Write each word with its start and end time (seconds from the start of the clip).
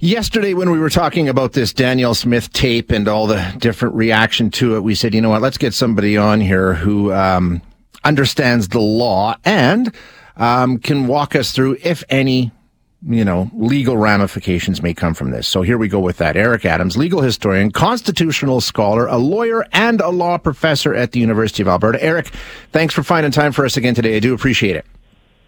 Yesterday, 0.00 0.54
when 0.54 0.70
we 0.70 0.78
were 0.78 0.90
talking 0.90 1.28
about 1.28 1.54
this 1.54 1.72
Danielle 1.72 2.14
Smith 2.14 2.52
tape 2.52 2.92
and 2.92 3.08
all 3.08 3.26
the 3.26 3.52
different 3.58 3.96
reaction 3.96 4.48
to 4.52 4.76
it, 4.76 4.84
we 4.84 4.94
said, 4.94 5.12
you 5.12 5.20
know 5.20 5.30
what, 5.30 5.42
let's 5.42 5.58
get 5.58 5.74
somebody 5.74 6.16
on 6.16 6.40
here 6.40 6.74
who 6.74 7.12
um, 7.12 7.60
understands 8.04 8.68
the 8.68 8.78
law 8.78 9.34
and 9.44 9.92
um, 10.36 10.78
can 10.78 11.08
walk 11.08 11.34
us 11.34 11.50
through, 11.50 11.78
if 11.82 12.04
any, 12.10 12.52
you 13.02 13.24
know, 13.24 13.50
legal 13.52 13.96
ramifications 13.96 14.84
may 14.84 14.94
come 14.94 15.14
from 15.14 15.32
this. 15.32 15.48
So 15.48 15.62
here 15.62 15.78
we 15.78 15.88
go 15.88 15.98
with 15.98 16.18
that. 16.18 16.36
Eric 16.36 16.64
Adams, 16.64 16.96
legal 16.96 17.20
historian, 17.20 17.72
constitutional 17.72 18.60
scholar, 18.60 19.08
a 19.08 19.18
lawyer, 19.18 19.66
and 19.72 20.00
a 20.00 20.10
law 20.10 20.38
professor 20.38 20.94
at 20.94 21.10
the 21.10 21.18
University 21.18 21.60
of 21.60 21.66
Alberta. 21.66 22.00
Eric, 22.00 22.28
thanks 22.70 22.94
for 22.94 23.02
finding 23.02 23.32
time 23.32 23.50
for 23.50 23.64
us 23.64 23.76
again 23.76 23.96
today. 23.96 24.14
I 24.14 24.20
do 24.20 24.32
appreciate 24.32 24.76
it. 24.76 24.86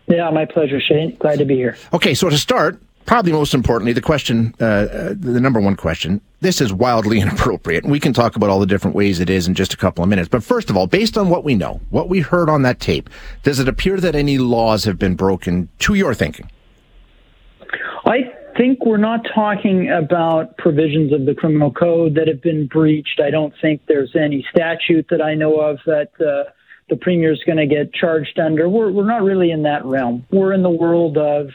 Yeah, 0.09 0.29
my 0.30 0.45
pleasure, 0.45 0.80
Shane. 0.80 1.17
Glad 1.21 1.39
to 1.39 1.45
be 1.45 1.55
here. 1.55 1.77
Okay, 1.93 2.14
so 2.14 2.29
to 2.29 2.37
start, 2.37 2.82
probably 3.11 3.32
most 3.32 3.54
importantly, 3.54 3.92
the 3.92 4.00
question, 4.00 4.54
uh, 4.61 4.64
uh, 4.64 5.14
the 5.18 5.40
number 5.40 5.58
one 5.58 5.74
question, 5.74 6.21
this 6.43 6.61
is 6.61 6.72
wildly 6.72 7.18
inappropriate. 7.25 7.85
We 7.85 7.98
can 7.98 8.12
talk 8.12 8.36
about 8.36 8.50
all 8.50 8.61
the 8.61 8.66
different 8.66 8.94
ways 8.94 9.18
it 9.18 9.29
is 9.29 9.48
in 9.48 9.54
just 9.54 9.75
a 9.75 9.76
couple 9.76 10.04
of 10.04 10.08
minutes. 10.08 10.29
But 10.29 10.44
first 10.44 10.71
of 10.71 10.76
all, 10.76 10.86
based 10.86 11.18
on 11.18 11.29
what 11.29 11.43
we 11.43 11.57
know, 11.57 11.80
what 11.90 12.08
we 12.08 12.21
heard 12.21 12.49
on 12.49 12.62
that 12.62 12.79
tape, 12.79 13.11
does 13.43 13.58
it 13.58 13.66
appear 13.66 13.99
that 13.99 14.14
any 14.14 14.38
laws 14.38 14.85
have 14.85 14.96
been 14.96 15.16
broken 15.16 15.68
to 15.80 15.94
your 15.94 16.14
thinking? 16.14 16.49
I 18.07 18.32
think 18.57 18.86
we're 18.86 18.96
not 18.96 19.27
talking 19.35 19.90
about 19.90 20.57
provisions 20.57 21.13
of 21.13 21.27
the 21.27 21.35
criminal 21.35 21.72
code 21.72 22.14
that 22.14 22.29
have 22.29 22.40
been 22.40 22.68
breached. 22.68 23.21
I 23.21 23.30
don't 23.30 23.52
think 23.61 23.82
there's 23.88 24.14
any 24.14 24.46
statute 24.54 25.08
that 25.11 25.21
I 25.21 25.35
know 25.35 25.58
of 25.58 25.80
that 25.85 26.13
uh, 26.21 26.49
the 26.88 26.94
premier 26.94 27.32
is 27.32 27.43
going 27.44 27.58
to 27.58 27.66
get 27.66 27.93
charged 27.93 28.38
under. 28.38 28.68
We're, 28.68 28.93
we're 28.93 29.04
not 29.04 29.22
really 29.22 29.50
in 29.50 29.64
that 29.64 29.85
realm. 29.85 30.27
We're 30.30 30.52
in 30.52 30.63
the 30.63 30.71
world 30.71 31.18
of 31.18 31.49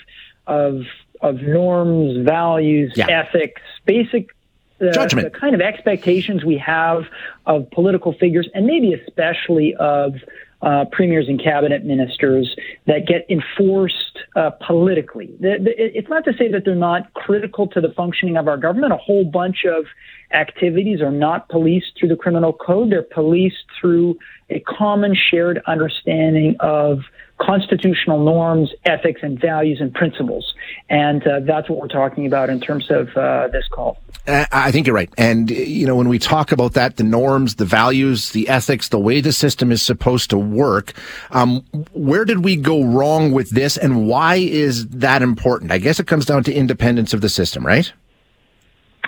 of 0.47 0.81
of 1.29 1.41
norms, 1.41 2.25
values, 2.25 2.93
yeah. 2.95 3.07
ethics, 3.07 3.61
basic 3.85 4.29
the, 4.77 4.91
Judgment. 4.91 5.31
the 5.31 5.39
kind 5.39 5.55
of 5.55 5.61
expectations 5.61 6.43
we 6.43 6.57
have 6.57 7.03
of 7.45 7.69
political 7.71 8.13
figures, 8.13 8.49
and 8.53 8.65
maybe 8.65 8.93
especially 8.93 9.73
of 9.75 10.15
uh, 10.61 10.85
premiers 10.91 11.27
and 11.29 11.41
cabinet 11.41 11.85
ministers 11.85 12.55
that 12.85 13.05
get 13.07 13.25
enforced 13.29 14.17
uh, 14.35 14.49
politically. 14.65 15.27
The, 15.39 15.57
the, 15.61 15.71
it's 15.77 16.09
not 16.09 16.25
to 16.25 16.33
say 16.33 16.49
that 16.51 16.65
they're 16.65 16.75
not 16.75 17.13
critical 17.13 17.67
to 17.67 17.81
the 17.81 17.91
functioning 17.91 18.35
of 18.35 18.47
our 18.47 18.57
government. 18.57 18.91
A 18.91 18.97
whole 18.97 19.23
bunch 19.23 19.63
of 19.65 19.85
activities 20.31 21.01
are 21.01 21.11
not 21.11 21.47
policed 21.49 21.97
through 21.97 22.09
the 22.09 22.15
criminal 22.15 22.51
code. 22.51 22.91
They're 22.91 23.03
policed 23.03 23.65
through 23.79 24.17
a 24.49 24.59
common 24.61 25.15
shared 25.15 25.61
understanding 25.67 26.55
of 26.59 26.99
constitutional 27.37 28.23
norms, 28.23 28.71
ethics, 28.85 29.21
and 29.23 29.39
values 29.39 29.79
and 29.81 29.93
principles. 29.93 30.53
And 30.89 31.25
uh, 31.27 31.41
that's 31.41 31.69
what 31.69 31.79
we're 31.79 31.87
talking 31.87 32.25
about 32.25 32.49
in 32.49 32.59
terms 32.59 32.89
of 32.89 33.09
uh, 33.15 33.47
this 33.49 33.67
call. 33.71 33.97
I 34.27 34.71
think 34.71 34.87
you're 34.87 34.95
right. 34.95 35.13
And, 35.19 35.51
you 35.51 35.85
know, 35.85 35.95
when 35.95 36.09
we 36.09 36.17
talk 36.17 36.51
about 36.51 36.73
that, 36.73 36.97
the 36.97 37.03
norms, 37.03 37.55
the 37.55 37.65
values, 37.65 38.31
the 38.31 38.49
ethics, 38.49 38.89
the 38.89 38.99
way 38.99 39.21
the 39.21 39.31
system 39.31 39.71
is 39.71 39.83
supposed 39.83 40.31
to 40.31 40.37
work, 40.37 40.93
um, 41.29 41.63
where 41.93 42.25
did 42.25 42.43
we 42.43 42.55
go 42.55 42.83
wrong 42.83 43.31
with 43.31 43.51
this 43.51 43.77
and 43.77 44.07
why 44.07 44.35
is 44.37 44.87
that 44.87 45.21
important? 45.21 45.71
I 45.71 45.77
guess 45.77 45.99
it 45.99 46.07
comes 46.07 46.25
down 46.25 46.43
to 46.45 46.53
independence 46.53 47.13
of 47.13 47.21
the 47.21 47.29
system, 47.29 47.63
right? 47.63 47.93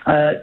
Uh, 0.08 0.34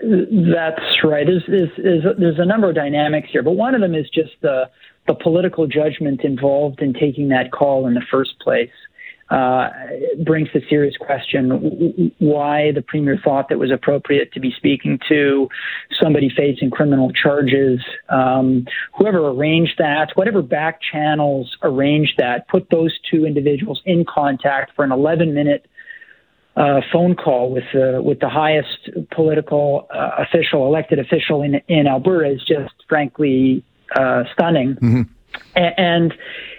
that's 0.52 1.02
right. 1.02 1.26
There's, 1.26 1.42
there's, 1.48 2.04
there's, 2.18 2.38
a 2.38 2.44
number 2.44 2.68
of 2.68 2.74
dynamics 2.74 3.28
here, 3.32 3.42
but 3.42 3.52
one 3.52 3.74
of 3.74 3.80
them 3.80 3.94
is 3.94 4.06
just 4.12 4.32
the 4.42 4.64
the 5.06 5.14
political 5.14 5.66
judgment 5.66 6.22
involved 6.22 6.80
in 6.80 6.94
taking 6.94 7.28
that 7.28 7.52
call 7.52 7.86
in 7.86 7.92
the 7.92 8.02
first 8.10 8.38
place 8.40 8.70
uh, 9.30 9.68
brings 10.22 10.48
the 10.52 10.60
serious 10.68 10.96
question 10.98 12.12
why 12.18 12.72
the 12.72 12.82
premier 12.82 13.18
thought 13.24 13.48
that 13.48 13.58
was 13.58 13.70
appropriate 13.70 14.32
to 14.32 14.40
be 14.40 14.52
speaking 14.56 14.98
to 15.08 15.48
somebody 16.00 16.30
facing 16.36 16.70
criminal 16.70 17.10
charges. 17.10 17.80
Um, 18.10 18.66
whoever 18.96 19.28
arranged 19.28 19.74
that, 19.78 20.12
whatever 20.14 20.42
back 20.42 20.80
channels 20.92 21.56
arranged 21.62 22.14
that, 22.18 22.48
put 22.48 22.68
those 22.70 22.96
two 23.10 23.24
individuals 23.24 23.80
in 23.86 24.05
contact 24.05 24.72
for 24.77 24.84
an 24.84 24.92
11 24.92 25.33
minute 25.33 25.66
uh, 26.56 26.80
phone 26.92 27.16
call 27.16 27.50
with 27.50 27.64
the 27.72 28.00
with 28.02 28.20
the 28.20 28.28
highest 28.28 28.90
political 29.10 29.86
uh, 29.90 30.10
official, 30.18 30.66
elected 30.66 30.98
official 30.98 31.42
in 31.42 31.60
in 31.68 31.86
Alberta 31.86 32.30
is 32.30 32.42
just 32.44 32.74
frankly 32.88 33.64
uh, 33.96 34.24
stunning. 34.32 34.74
Mm-hmm. 34.76 35.02
And 35.56 36.14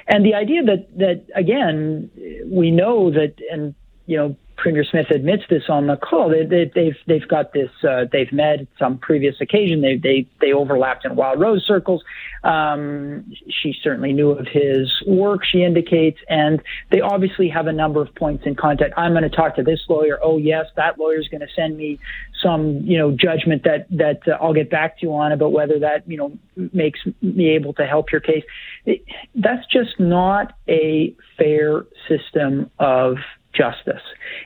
and 0.08 0.26
the 0.26 0.34
idea 0.34 0.64
that 0.64 0.98
that 0.98 1.26
again 1.34 2.10
we 2.46 2.72
know 2.72 3.12
that 3.12 3.36
and 3.52 3.74
you 4.06 4.18
know 4.18 4.36
Premier 4.66 4.84
Smith 4.84 5.12
admits 5.12 5.44
this 5.48 5.62
on 5.70 5.86
the 5.86 5.96
call. 5.96 6.28
They, 6.28 6.44
they, 6.44 6.72
they've 6.74 6.98
they've 7.06 7.28
got 7.28 7.54
this. 7.54 7.70
Uh, 7.88 8.06
they've 8.12 8.32
met 8.32 8.66
some 8.80 8.98
previous 8.98 9.36
occasion. 9.40 9.82
They 9.82 9.96
they 9.96 10.28
they 10.42 10.54
overlapped 10.54 11.06
in 11.06 11.16
Wildrose 11.16 11.62
circles. 11.68 12.04
Um, 12.44 13.32
she 13.48 13.76
certainly 13.84 14.12
knew 14.12 14.32
of 14.32 14.48
his 14.48 14.92
work. 15.06 15.42
She 15.46 15.62
indicates, 15.62 16.18
and 16.30 16.64
they 16.90 17.00
obviously 17.00 17.48
have 17.50 17.68
a 17.68 17.74
number 17.74 18.02
of 18.02 18.16
points 18.16 18.48
in 18.48 18.56
contact. 18.56 18.96
I'm 18.98 19.12
going 19.12 19.22
to 19.22 19.30
talk 19.30 19.56
to 19.58 19.62
this 19.62 19.82
lawyer. 19.88 20.18
Oh 20.24 20.40
yes, 20.40 20.66
that 20.78 20.98
lawyer 20.98 21.20
is 21.20 21.28
going 21.28 21.42
to 21.42 21.54
send 21.56 21.78
me 21.78 22.00
some 22.42 22.82
you 22.86 22.98
know 22.98 23.12
judgment 23.12 23.66
that 23.66 23.86
that 23.92 24.28
uh, 24.28 24.44
I'll 24.44 24.56
get 24.56 24.72
back 24.72 24.98
to 24.98 25.06
you 25.06 25.14
on 25.14 25.32
about 25.32 25.52
whether 25.52 25.78
that 25.78 26.10
you 26.10 26.18
know 26.18 26.36
makes 26.74 27.02
me 27.22 27.50
able 27.50 27.74
to 27.74 27.86
help 27.86 28.12
your 28.12 28.22
case. 28.22 28.46
It, 28.84 29.06
that's 29.36 29.68
just 29.68 30.00
not 30.00 30.58
a 30.68 31.16
fair 31.38 31.86
system 32.10 32.72
of 32.80 33.18
justice. 33.56 34.02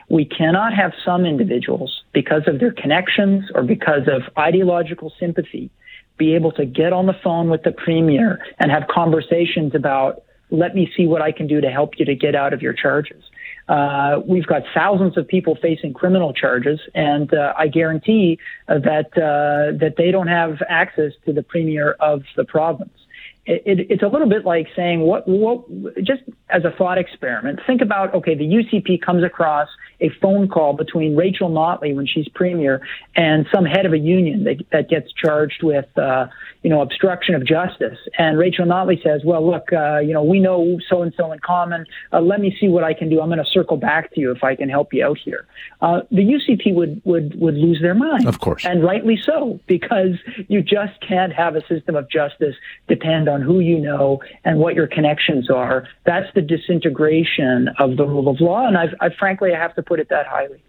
We 0.08 0.24
cannot 0.24 0.74
have 0.74 0.92
some 1.04 1.24
individuals, 1.24 2.02
because 2.12 2.42
of 2.46 2.60
their 2.60 2.72
connections 2.72 3.44
or 3.54 3.62
because 3.62 4.08
of 4.08 4.22
ideological 4.38 5.12
sympathy, 5.18 5.70
be 6.16 6.34
able 6.34 6.52
to 6.52 6.66
get 6.66 6.92
on 6.92 7.06
the 7.06 7.14
phone 7.24 7.50
with 7.50 7.62
the 7.62 7.72
premier 7.72 8.38
and 8.58 8.70
have 8.70 8.84
conversations 8.88 9.74
about, 9.74 10.22
let 10.50 10.74
me 10.74 10.90
see 10.96 11.06
what 11.06 11.22
I 11.22 11.32
can 11.32 11.46
do 11.46 11.60
to 11.60 11.70
help 11.70 11.98
you 11.98 12.04
to 12.04 12.14
get 12.14 12.34
out 12.34 12.52
of 12.52 12.60
your 12.62 12.72
charges. 12.74 13.22
Uh, 13.68 14.20
we've 14.26 14.46
got 14.46 14.62
thousands 14.74 15.16
of 15.16 15.26
people 15.28 15.56
facing 15.62 15.94
criminal 15.94 16.32
charges, 16.32 16.80
and 16.94 17.32
uh, 17.32 17.54
I 17.56 17.68
guarantee 17.68 18.38
that 18.66 19.10
uh, 19.16 19.78
that 19.78 19.94
they 19.96 20.10
don't 20.10 20.26
have 20.26 20.58
access 20.68 21.12
to 21.24 21.32
the 21.32 21.42
premier 21.42 21.92
of 22.00 22.22
the 22.36 22.44
province 22.44 22.99
it, 23.46 23.62
it, 23.64 23.86
it's 23.90 24.02
a 24.02 24.08
little 24.08 24.28
bit 24.28 24.44
like 24.44 24.66
saying 24.76 25.00
what 25.00 25.26
what 25.26 25.66
just 26.04 26.22
as 26.50 26.64
a 26.64 26.70
thought 26.76 26.98
experiment. 26.98 27.60
Think 27.66 27.80
about 27.80 28.14
okay, 28.14 28.34
the 28.34 28.44
UCP 28.44 29.00
comes 29.00 29.24
across 29.24 29.68
a 30.00 30.08
phone 30.20 30.48
call 30.48 30.72
between 30.72 31.16
Rachel 31.16 31.50
Notley 31.50 31.94
when 31.94 32.06
she's 32.06 32.28
premier 32.28 32.80
and 33.16 33.46
some 33.52 33.64
head 33.64 33.86
of 33.86 33.92
a 33.92 33.98
union 33.98 34.44
that, 34.44 34.64
that 34.72 34.88
gets 34.88 35.12
charged 35.12 35.62
with 35.62 35.86
uh, 35.98 36.26
you 36.62 36.70
know 36.70 36.80
obstruction 36.82 37.34
of 37.34 37.44
justice. 37.46 37.98
And 38.18 38.38
Rachel 38.38 38.66
Notley 38.66 39.02
says, 39.02 39.22
"Well, 39.24 39.46
look, 39.48 39.72
uh, 39.72 39.98
you 39.98 40.12
know 40.12 40.22
we 40.22 40.40
know 40.40 40.78
so 40.88 41.02
and 41.02 41.12
so 41.16 41.32
in 41.32 41.38
common. 41.40 41.86
Uh, 42.12 42.20
let 42.20 42.40
me 42.40 42.56
see 42.60 42.68
what 42.68 42.84
I 42.84 42.94
can 42.94 43.08
do. 43.08 43.20
I'm 43.20 43.28
going 43.28 43.38
to 43.38 43.50
circle 43.50 43.76
back 43.76 44.12
to 44.14 44.20
you 44.20 44.32
if 44.32 44.44
I 44.44 44.56
can 44.56 44.68
help 44.68 44.92
you 44.92 45.04
out 45.04 45.18
here." 45.18 45.46
Uh, 45.80 46.00
the 46.10 46.22
UCP 46.22 46.74
would 46.74 47.00
would 47.04 47.38
would 47.40 47.54
lose 47.54 47.80
their 47.80 47.94
mind, 47.94 48.26
of 48.26 48.40
course, 48.40 48.64
and 48.64 48.82
rightly 48.82 49.18
so, 49.22 49.60
because 49.66 50.16
you 50.48 50.62
just 50.62 51.00
can't 51.06 51.32
have 51.32 51.56
a 51.56 51.66
system 51.66 51.96
of 51.96 52.10
justice 52.10 52.54
depend 52.88 53.28
on 53.28 53.42
who 53.42 53.60
you 53.60 53.78
know 53.78 54.20
and 54.44 54.58
what 54.58 54.74
your 54.74 54.86
connections 54.86 55.50
are. 55.50 55.88
That's 56.04 56.32
the 56.34 56.42
disintegration 56.42 57.68
of 57.78 57.96
the 57.96 58.06
rule 58.06 58.28
of 58.28 58.40
law, 58.40 58.66
and 58.66 58.76
I've, 58.76 58.94
I 59.00 59.08
frankly 59.18 59.54
I 59.54 59.58
have 59.58 59.74
to 59.76 59.82
put 59.90 59.98
it 59.98 60.08
that 60.08 60.26
highly. 60.28 60.62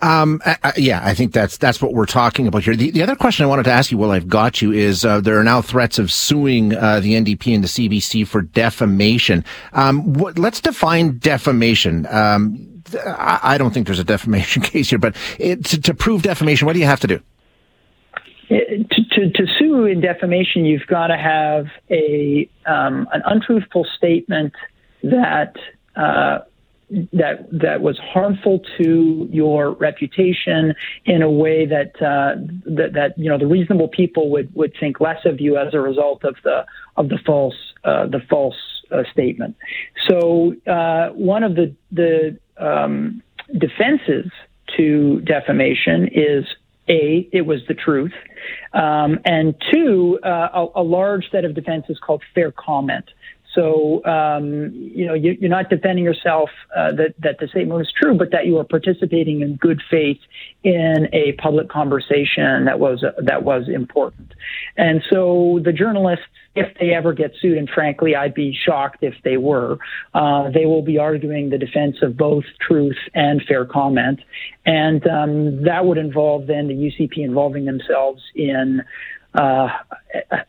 Um, 0.00 0.40
I, 0.44 0.72
yeah, 0.76 1.00
I 1.04 1.14
think 1.14 1.32
that's 1.32 1.58
that's 1.58 1.82
what 1.82 1.92
we're 1.92 2.06
talking 2.06 2.46
about 2.46 2.64
here. 2.64 2.74
The, 2.74 2.90
the 2.90 3.02
other 3.02 3.14
question 3.14 3.44
I 3.44 3.46
wanted 3.46 3.64
to 3.64 3.72
ask 3.72 3.90
you, 3.92 3.98
while 3.98 4.10
I've 4.10 4.28
got 4.28 4.62
you, 4.62 4.72
is 4.72 5.04
uh, 5.04 5.20
there 5.20 5.38
are 5.38 5.44
now 5.44 5.60
threats 5.60 5.98
of 5.98 6.10
suing 6.10 6.74
uh, 6.74 7.00
the 7.00 7.12
NDP 7.12 7.54
and 7.54 7.62
the 7.62 7.68
CBC 7.68 8.26
for 8.26 8.40
defamation. 8.40 9.44
Um, 9.74 10.14
what, 10.14 10.38
let's 10.38 10.60
define 10.60 11.18
defamation. 11.18 12.06
Um, 12.06 12.82
I, 13.06 13.40
I, 13.42 13.58
don't 13.58 13.72
think 13.74 13.86
there's 13.86 13.98
a 13.98 14.04
defamation 14.04 14.62
case 14.72 14.88
here, 14.88 14.98
but 14.98 15.14
it, 15.38 15.64
to, 15.66 15.80
to 15.82 15.94
prove 15.94 16.22
defamation, 16.22 16.66
what 16.66 16.72
do 16.72 16.78
you 16.78 16.86
have 16.86 17.00
to 17.00 17.06
do? 17.06 17.20
It, 18.48 18.88
to, 18.90 19.02
to, 19.14 19.32
to, 19.32 19.46
sue 19.58 19.84
in 19.84 20.00
defamation, 20.00 20.64
you've 20.64 20.86
got 20.86 21.08
to 21.08 21.18
have 21.18 21.66
a 21.90 22.48
um, 22.66 23.06
an 23.12 23.22
untruthful 23.26 23.86
statement 23.96 24.54
that 25.02 25.54
uh, 25.96 26.38
that 27.12 27.46
that 27.52 27.80
was 27.82 27.98
harmful 27.98 28.60
to 28.78 29.28
your 29.30 29.72
reputation 29.72 30.74
in 31.04 31.22
a 31.22 31.30
way 31.30 31.66
that 31.66 31.92
uh, 32.00 32.40
that, 32.64 32.92
that 32.94 33.14
you 33.18 33.28
know 33.28 33.38
the 33.38 33.46
reasonable 33.46 33.88
people 33.88 34.30
would, 34.30 34.54
would 34.54 34.72
think 34.80 35.00
less 35.00 35.24
of 35.24 35.40
you 35.40 35.56
as 35.58 35.74
a 35.74 35.80
result 35.80 36.24
of 36.24 36.36
the 36.44 36.64
of 36.96 37.08
the 37.08 37.18
false 37.26 37.54
uh, 37.84 38.06
the 38.06 38.20
false 38.30 38.56
uh, 38.90 39.02
statement. 39.12 39.54
So 40.08 40.54
uh, 40.66 41.08
one 41.10 41.42
of 41.42 41.56
the 41.56 41.74
the 41.92 42.38
um, 42.56 43.22
defenses 43.52 44.30
to 44.76 45.20
defamation 45.20 46.08
is 46.12 46.44
a, 46.88 47.28
it 47.32 47.42
was 47.42 47.60
the 47.68 47.74
truth. 47.74 48.12
Um, 48.72 49.18
and 49.24 49.54
two, 49.72 50.18
uh, 50.24 50.48
a, 50.54 50.66
a, 50.76 50.82
large 50.82 51.30
set 51.30 51.44
of 51.44 51.54
defenses 51.54 51.98
called 52.04 52.22
fair 52.34 52.50
comment. 52.50 53.04
So, 53.58 54.04
um, 54.04 54.70
you 54.72 55.04
know, 55.04 55.14
you, 55.14 55.36
are 55.42 55.48
not 55.48 55.68
defending 55.68 56.04
yourself 56.04 56.48
uh, 56.76 56.92
that, 56.92 57.14
that 57.18 57.38
the 57.40 57.48
statement 57.48 57.76
was 57.76 57.92
true, 57.92 58.16
but 58.16 58.30
that 58.30 58.46
you 58.46 58.56
are 58.58 58.64
participating 58.64 59.40
in 59.40 59.56
good 59.56 59.82
faith 59.90 60.18
in 60.62 61.08
a 61.12 61.32
public 61.42 61.68
conversation 61.68 62.66
that 62.66 62.78
was, 62.78 63.02
uh, 63.02 63.20
that 63.24 63.42
was 63.42 63.68
important. 63.68 64.32
And 64.76 65.02
so 65.10 65.58
the 65.64 65.72
journalists, 65.72 66.24
if 66.54 66.72
they 66.78 66.94
ever 66.94 67.12
get 67.12 67.32
sued, 67.40 67.58
and 67.58 67.68
frankly, 67.68 68.14
I'd 68.14 68.34
be 68.34 68.56
shocked 68.64 68.98
if 69.02 69.14
they 69.24 69.38
were, 69.38 69.78
uh, 70.14 70.50
they 70.50 70.66
will 70.66 70.82
be 70.82 70.98
arguing 70.98 71.50
the 71.50 71.58
defense 71.58 71.96
of 72.00 72.16
both 72.16 72.44
truth 72.60 72.98
and 73.14 73.42
fair 73.48 73.64
comment. 73.64 74.20
And 74.66 75.04
um, 75.08 75.64
that 75.64 75.84
would 75.84 75.98
involve 75.98 76.46
then 76.46 76.68
the 76.68 76.74
UCP 76.74 77.18
involving 77.18 77.64
themselves 77.64 78.22
in 78.36 78.82
uh, 79.34 79.68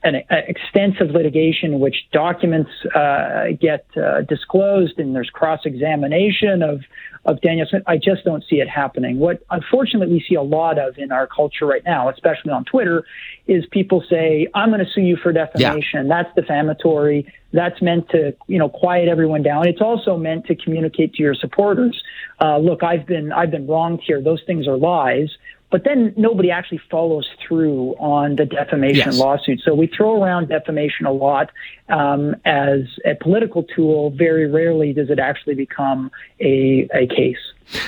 an, 0.04 0.16
an, 0.16 0.44
extensive 0.48 1.10
litigation 1.12 1.74
in 1.74 1.80
which 1.80 2.08
documents 2.12 2.72
uh, 2.96 3.48
get 3.60 3.86
uh, 3.98 4.22
disclosed 4.22 4.98
and 5.00 5.14
there's 5.14 5.30
cross 5.30 5.60
examination 5.66 6.64
of, 6.64 6.82
of 7.26 7.42
Danielle 7.42 7.68
Smith. 7.70 7.84
I 7.86 7.98
just 7.98 8.24
don't 8.24 8.44
see 8.50 8.58
it 8.58 8.70
happening. 8.70 9.20
What 9.20 9.44
unfortunately 9.52 10.14
we 10.14 10.26
see 10.28 10.36
a 10.36 10.42
lot 10.42 10.80
of 10.80 10.98
in 10.98 11.12
our 11.12 11.28
culture 11.28 11.66
right 11.66 11.84
now, 11.84 12.08
especially 12.08 12.52
on 12.52 12.64
Twitter, 12.64 13.04
is 13.48 13.66
people 13.70 14.02
say, 14.10 14.48
I'm 14.56 14.70
going 14.70 14.84
to 14.84 14.92
sue 14.92 15.02
you 15.02 15.18
for 15.18 15.34
defamation. 15.34 16.08
Yeah. 16.08 16.24
That's 16.24 16.36
defamatory. 16.36 17.32
That's 17.52 17.82
meant 17.82 18.10
to, 18.10 18.34
you 18.48 18.60
know, 18.60 18.70
quiet 18.70 19.10
everyone 19.10 19.44
down. 19.44 19.68
It's 19.68 19.82
also 19.82 20.16
meant 20.16 20.46
to 20.46 20.56
communicate 20.56 21.16
to 21.16 21.24
your 21.24 21.36
supporters, 21.36 22.02
uh, 22.42 22.58
look, 22.58 22.84
I've 22.84 23.06
been, 23.06 23.32
I've 23.34 23.52
been 23.52 23.68
wronged 23.68 24.02
here. 24.06 24.22
Those 24.22 24.42
things 24.46 24.68
are 24.68 24.78
lies. 24.78 25.30
But 25.72 25.84
then 25.84 26.14
nobody 26.18 26.50
actually 26.50 26.82
follows 26.90 27.30
through 27.48 27.92
on 28.00 28.36
the 28.36 28.46
defamation 28.46 29.12
yes. 29.12 29.20
lawsuit. 29.20 29.62
So 29.64 29.76
we 29.76 29.88
throw 29.88 30.22
around 30.22 30.50
defamation 30.50 31.06
a 31.06 31.12
lot 31.12 31.52
um, 31.90 32.36
as 32.46 32.82
a 33.06 33.16
political 33.22 33.64
tool. 33.64 34.10
Very 34.12 34.48
rarely 34.50 34.94
does 34.94 35.10
it 35.10 35.20
actually 35.20 35.56
become 35.56 36.12
a, 36.40 36.88
a 36.94 37.08
case. 37.08 37.38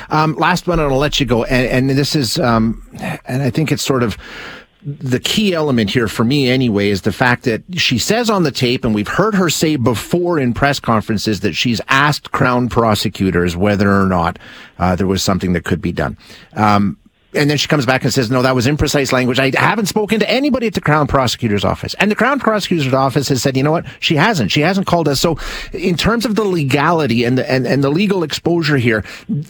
Um, 0.09 0.35
last 0.35 0.67
one, 0.67 0.79
and 0.79 0.91
I'll 0.91 0.99
let 0.99 1.19
you 1.19 1.25
go. 1.25 1.43
And, 1.45 1.89
and 1.89 1.97
this 1.97 2.15
is, 2.15 2.37
um, 2.39 2.87
and 3.25 3.41
I 3.41 3.49
think 3.49 3.71
it's 3.71 3.83
sort 3.83 4.03
of 4.03 4.15
the 4.83 5.19
key 5.19 5.53
element 5.53 5.91
here 5.91 6.07
for 6.07 6.23
me 6.23 6.49
anyway 6.49 6.89
is 6.89 7.03
the 7.03 7.11
fact 7.11 7.43
that 7.43 7.61
she 7.79 7.99
says 7.99 8.29
on 8.29 8.43
the 8.43 8.51
tape, 8.51 8.83
and 8.83 8.95
we've 8.95 9.07
heard 9.07 9.35
her 9.35 9.49
say 9.49 9.75
before 9.75 10.39
in 10.39 10.53
press 10.53 10.79
conferences 10.79 11.41
that 11.41 11.53
she's 11.53 11.79
asked 11.87 12.31
Crown 12.31 12.67
prosecutors 12.67 13.55
whether 13.55 13.91
or 13.91 14.07
not 14.07 14.39
uh, 14.79 14.95
there 14.95 15.05
was 15.07 15.21
something 15.21 15.53
that 15.53 15.65
could 15.65 15.81
be 15.81 15.91
done. 15.91 16.17
Um, 16.55 16.97
and 17.33 17.49
then 17.49 17.57
she 17.57 17.67
comes 17.67 17.85
back 17.85 18.03
and 18.03 18.13
says, 18.13 18.29
no, 18.29 18.41
that 18.41 18.55
was 18.55 18.67
imprecise 18.67 19.11
language. 19.11 19.39
I 19.39 19.51
haven't 19.57 19.85
spoken 19.87 20.19
to 20.19 20.29
anybody 20.29 20.67
at 20.67 20.73
the 20.73 20.81
Crown 20.81 21.07
Prosecutor's 21.07 21.63
Office. 21.63 21.93
And 21.95 22.11
the 22.11 22.15
Crown 22.15 22.39
Prosecutor's 22.39 22.93
Office 22.93 23.29
has 23.29 23.41
said, 23.41 23.55
you 23.55 23.63
know 23.63 23.71
what? 23.71 23.85
She 23.99 24.15
hasn't. 24.15 24.51
She 24.51 24.61
hasn't 24.61 24.87
called 24.87 25.07
us. 25.07 25.21
So 25.21 25.37
in 25.73 25.95
terms 25.95 26.25
of 26.25 26.35
the 26.35 26.43
legality 26.43 27.23
and 27.23 27.37
the, 27.37 27.49
and, 27.49 27.65
and 27.65 27.83
the 27.83 27.89
legal 27.89 28.23
exposure 28.23 28.77
here, 28.77 29.03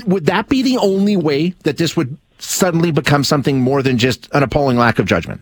would 0.06 0.25
that 0.28 0.50
be 0.50 0.62
the 0.62 0.78
only 0.78 1.18
way 1.18 1.50
that 1.63 1.78
this 1.78 1.98
would 1.98 2.18
suddenly 2.39 2.92
become 2.92 3.24
something 3.24 3.62
more 3.62 3.81
than 3.81 3.98
just 3.98 4.30
an 4.34 4.44
appalling 4.44 4.77
lack 4.77 5.00
of 5.00 5.06
judgment? 5.06 5.42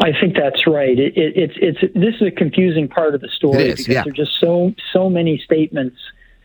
I 0.00 0.12
think 0.20 0.36
that's 0.36 0.66
right. 0.66 0.96
It, 0.98 1.16
it, 1.16 1.32
it's 1.36 1.54
it's 1.56 1.94
this 1.94 2.14
is 2.20 2.28
a 2.28 2.30
confusing 2.30 2.86
part 2.86 3.14
of 3.14 3.20
the 3.20 3.28
story 3.28 3.70
because 3.70 3.88
yeah. 3.88 4.04
there 4.04 4.12
are 4.12 4.14
just 4.14 4.30
so 4.40 4.72
so 4.92 5.10
many 5.10 5.38
statements, 5.44 5.96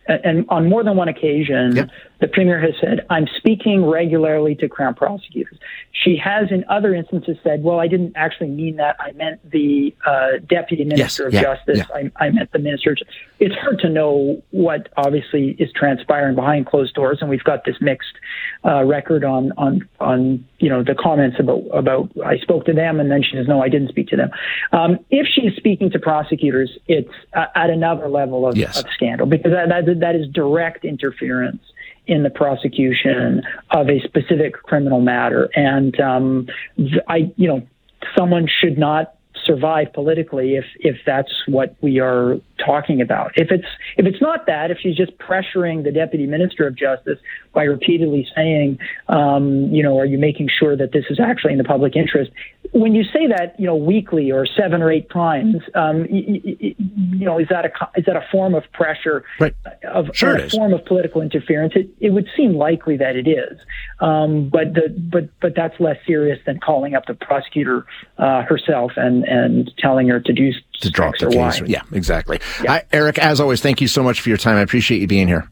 and, 0.07 0.45
on 0.49 0.69
more 0.69 0.83
than 0.83 0.95
one 0.95 1.07
occasion, 1.07 1.75
yeah 1.75 1.85
the 2.23 2.29
premier 2.29 2.57
has 2.57 2.73
said, 2.79 3.05
I'm 3.09 3.27
speaking 3.35 3.85
regularly 3.85 4.55
to 4.55 4.69
Crown 4.69 4.95
prosecutors. 4.95 5.57
She 5.91 6.15
has, 6.23 6.51
in 6.51 6.63
other 6.69 6.95
instances, 6.95 7.35
said, 7.43 7.63
Well, 7.63 7.81
I 7.81 7.87
didn't 7.89 8.13
actually 8.15 8.47
mean 8.47 8.77
that. 8.77 8.95
I 8.97 9.11
meant 9.11 9.41
the 9.51 9.93
uh, 10.05 10.37
deputy 10.47 10.85
minister 10.85 11.23
yes, 11.23 11.27
of 11.27 11.33
yeah, 11.33 11.41
justice. 11.41 11.77
Yeah. 11.79 12.09
I, 12.17 12.25
I, 12.25 12.29
meant 12.29 12.53
the 12.53 12.59
minister. 12.59 12.95
It's 13.39 13.55
hard 13.55 13.79
to 13.79 13.89
know 13.89 14.41
what 14.51 14.87
obviously 14.95 15.57
is 15.59 15.69
transpiring 15.73 16.35
behind 16.35 16.65
closed 16.65 16.95
doors, 16.95 17.17
and 17.19 17.29
we've 17.29 17.43
got 17.43 17.65
this 17.65 17.75
mixed 17.81 18.15
uh, 18.63 18.85
record 18.85 19.25
on 19.25 19.51
on 19.57 19.87
on 19.99 20.45
you 20.59 20.69
know 20.69 20.81
the 20.81 20.95
comments 20.95 21.37
about 21.39 21.63
about 21.73 22.09
I 22.25 22.37
spoke 22.37 22.65
to 22.67 22.73
them, 22.73 23.01
and 23.01 23.11
then 23.11 23.21
she 23.21 23.35
says, 23.35 23.49
No, 23.49 23.61
I 23.61 23.67
didn't 23.67 23.89
speak 23.89 24.07
to 24.09 24.15
them. 24.15 24.31
Um, 24.71 24.97
if 25.09 25.27
she's 25.27 25.55
speaking 25.57 25.91
to 25.91 25.99
prosecutors, 25.99 26.71
it's 26.87 27.13
uh, 27.33 27.47
at 27.53 27.69
another 27.69 28.07
level 28.07 28.47
of, 28.47 28.55
yes. 28.55 28.79
of 28.79 28.85
scandal 28.93 29.27
because 29.27 29.51
that, 29.51 29.67
that 29.67 29.85
that 30.01 30.15
is 30.15 30.27
direct 30.27 30.85
interference 30.85 31.61
in 32.05 32.23
the 32.23 32.29
prosecution 32.29 33.43
of 33.71 33.89
a 33.89 33.99
specific 34.01 34.53
criminal 34.53 35.01
matter. 35.01 35.49
And 35.55 35.97
um, 35.99 36.47
I, 37.07 37.31
you 37.37 37.47
know, 37.47 37.67
someone 38.17 38.47
should 38.47 38.77
not 38.77 39.15
survive 39.45 39.91
politically 39.93 40.55
if 40.55 40.65
if 40.79 40.97
that's 41.05 41.31
what 41.47 41.75
we 41.81 41.99
are 41.99 42.37
talking 42.65 43.01
about. 43.01 43.31
If 43.35 43.51
it's 43.51 43.67
if 43.97 44.05
it's 44.05 44.21
not 44.21 44.45
that, 44.47 44.71
if 44.71 44.77
she's 44.81 44.95
just 44.95 45.17
pressuring 45.17 45.83
the 45.83 45.91
deputy 45.91 46.25
minister 46.25 46.67
of 46.67 46.75
justice 46.75 47.19
by 47.53 47.63
repeatedly 47.63 48.27
saying, 48.35 48.79
um, 49.07 49.71
you 49.71 49.83
know, 49.83 49.99
are 49.99 50.05
you 50.05 50.17
making 50.17 50.49
sure 50.59 50.75
that 50.75 50.91
this 50.91 51.05
is 51.09 51.19
actually 51.19 51.53
in 51.53 51.57
the 51.57 51.63
public 51.63 51.95
interest? 51.95 52.31
When 52.71 52.95
you 52.95 53.03
say 53.03 53.27
that, 53.27 53.55
you 53.59 53.67
know, 53.67 53.75
weekly 53.75 54.31
or 54.31 54.47
seven 54.47 54.81
or 54.81 54.91
eight 54.91 55.09
times, 55.11 55.57
um, 55.75 56.05
you, 56.09 56.41
you, 56.59 57.25
know, 57.25 57.37
is 57.37 57.47
that 57.49 57.65
a 57.65 57.99
is 57.99 58.05
that 58.05 58.15
a 58.15 58.25
form 58.31 58.55
of 58.55 58.63
pressure 58.73 59.23
right. 59.39 59.53
of 59.83 60.07
sure 60.13 60.37
a 60.37 60.49
form 60.49 60.73
of 60.73 60.83
political 60.85 61.21
interference? 61.21 61.73
It, 61.75 61.89
it 61.99 62.09
would 62.09 62.27
seem 62.35 62.55
likely 62.55 62.97
that 62.97 63.15
it 63.15 63.27
is, 63.27 63.59
um, 63.99 64.49
but 64.49 64.73
the, 64.73 64.89
but 64.89 65.29
but 65.39 65.53
that's 65.55 65.79
less 65.79 65.97
serious 66.07 66.39
than 66.45 66.59
calling 66.59 66.95
up 66.95 67.05
the 67.05 67.13
prosecutor 67.13 67.85
uh, 68.17 68.41
herself 68.43 68.93
and 68.95 69.23
and 69.25 69.71
telling 69.77 70.07
her 70.07 70.19
to 70.19 70.33
do 70.33 70.51
to 70.81 70.89
drop 70.89 71.17
the 71.19 71.29
case. 71.29 71.61
Yeah, 71.65 71.81
exactly. 71.91 72.39
Yeah. 72.63 72.73
I, 72.73 72.83
Eric, 72.91 73.19
as 73.19 73.39
always, 73.39 73.61
thank 73.61 73.81
you 73.81 73.87
so 73.87 74.03
much 74.03 74.21
for 74.21 74.29
your 74.29 74.37
time. 74.37 74.57
I 74.57 74.61
appreciate 74.61 75.01
you 75.01 75.07
being 75.07 75.27
here. 75.27 75.49